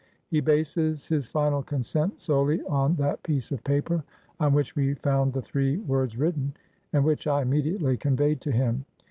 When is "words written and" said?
5.77-7.05